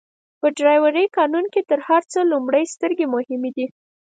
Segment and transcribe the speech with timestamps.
[0.39, 3.65] په ډرایورۍ قانون کي تر هر څه لومړئ سترګي مهمه دي.